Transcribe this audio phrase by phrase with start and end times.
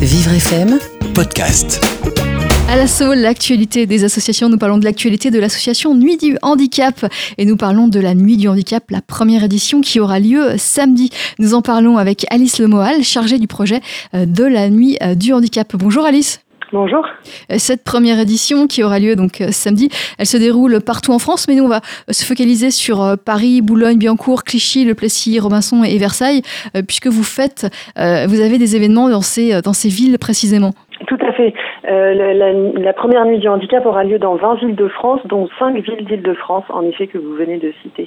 [0.00, 0.78] Vivre FM
[1.12, 1.78] Podcast.
[2.70, 4.48] À l'assaut, l'actualité des associations.
[4.48, 7.04] Nous parlons de l'actualité de l'association Nuit du Handicap
[7.36, 11.10] et nous parlons de la Nuit du Handicap, la première édition qui aura lieu samedi.
[11.38, 13.82] Nous en parlons avec Alice Lemoal, chargée du projet
[14.14, 15.76] euh, de la Nuit euh, du Handicap.
[15.76, 16.40] Bonjour Alice.
[16.72, 17.04] Bonjour.
[17.50, 19.88] Euh, cette première édition qui aura lieu donc samedi,
[20.18, 21.80] elle se déroule partout en France, mais nous on va
[22.10, 26.42] se focaliser sur Paris, Boulogne, Biancourt, Clichy, Le Plessis, Robinson et Versailles,
[26.86, 27.66] puisque vous faites,
[27.96, 30.72] vous avez des événements dans ces dans ces villes précisément.
[31.06, 31.54] Tout à fait.
[31.88, 35.74] Euh, la, première nuit du handicap aura lieu dans 20 villes de France, dont 5
[35.76, 38.06] villes d'Île-de-France, en effet, que vous venez de citer.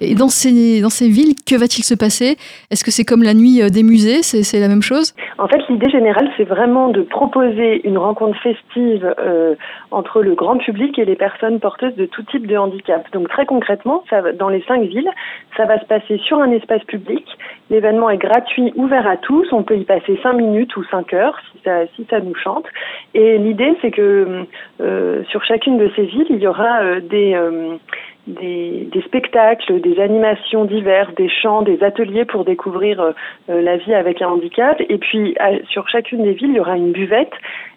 [0.00, 2.36] Et dans ces, dans ces villes, que va-t-il se passer?
[2.70, 4.22] Est-ce que c'est comme la nuit euh, des musées?
[4.22, 5.14] C'est la même chose?
[5.38, 9.54] En fait, l'idée générale, c'est vraiment de proposer une rencontre festive euh,
[9.90, 13.06] entre le grand public et les personnes porteuses de tout type de handicap.
[13.12, 14.04] Donc très concrètement,
[14.38, 15.10] dans les cinq villes,
[15.56, 17.24] ça va se passer sur un espace public.
[17.70, 19.46] L'événement est gratuit, ouvert à tous.
[19.52, 22.66] On peut y passer cinq minutes ou cinq heures si ça, si ça nous chante.
[23.14, 24.44] Et l'idée, c'est que
[24.80, 27.38] euh, sur chacune de ces villes, il y aura des
[28.28, 33.12] des, des, spectacles, des animations diverses, des chants, des ateliers pour découvrir euh,
[33.50, 34.80] euh, la vie avec un handicap.
[34.88, 35.34] Et puis
[35.70, 37.32] sur chacune des villes, il y aura une buvette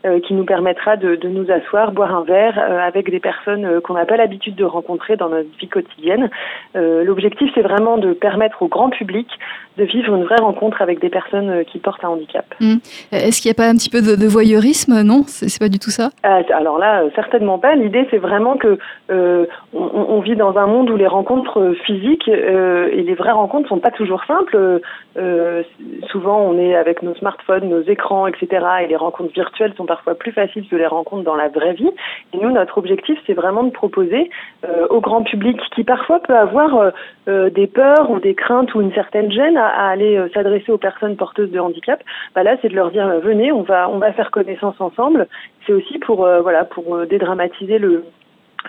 [0.05, 3.93] euh, qui nous permettra de, de, nous asseoir, boire un verre avec des personnes qu'on
[3.93, 6.29] n'a pas l'habitude de rencontrer dans notre vie quotidienne.
[6.73, 9.27] L'objectif, c'est vraiment de permettre au grand public
[9.77, 12.45] de vivre une vraie rencontre avec des personnes qui portent un handicap.
[12.59, 12.75] Mmh.
[13.11, 15.01] Est-ce qu'il n'y a pas un petit peu de, de voyeurisme?
[15.03, 16.09] Non, c'est pas du tout ça?
[16.23, 17.75] alors là, certainement pas.
[17.75, 18.79] L'idée, c'est vraiment que
[19.09, 23.31] on, on vit dans un monde où les rencontres euh, physiques euh, et les vraies
[23.31, 24.81] rencontres sont pas toujours simples.
[25.17, 25.63] Euh,
[26.09, 28.65] souvent, on est avec nos smartphones, nos écrans, etc.
[28.81, 31.91] Et les rencontres virtuelles sont parfois plus faciles que les rencontres dans la vraie vie.
[32.33, 34.31] Et nous, notre objectif, c'est vraiment de proposer
[34.89, 36.91] au grand public qui parfois peut avoir
[37.27, 41.51] des peurs ou des craintes ou une certaine gêne à, aller s'adresser aux personnes porteuses
[41.51, 42.01] de handicap.
[42.35, 45.27] Bah là, c'est de leur dire venez, on va on va faire connaissance ensemble.
[45.65, 48.05] C'est aussi pour voilà pour dédramatiser le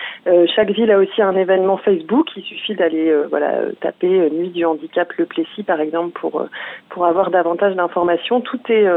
[0.55, 2.27] chaque ville a aussi un événement Facebook.
[2.35, 6.45] Il suffit d'aller voilà taper Nuit du handicap Le Plessis par exemple pour
[6.89, 8.41] pour avoir davantage d'informations.
[8.41, 8.87] Tout est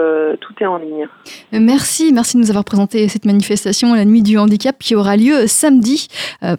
[0.41, 1.09] tout est en ligne.
[1.53, 5.47] Merci, merci de nous avoir présenté cette manifestation, la Nuit du handicap, qui aura lieu
[5.47, 6.09] samedi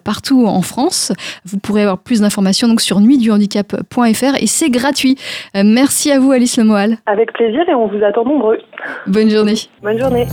[0.04, 1.12] partout en France.
[1.44, 5.16] Vous pourrez avoir plus d'informations sur nuitduhandicap.fr et c'est gratuit.
[5.54, 6.98] merci à vous Alice Lemoal.
[7.06, 8.58] Avec plaisir et on vous attend nombreux.
[9.06, 9.54] Bonne journée.
[9.82, 10.26] Bonne journée.